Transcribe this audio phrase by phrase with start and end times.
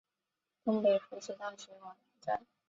[0.63, 2.43] 东北福祉大学网站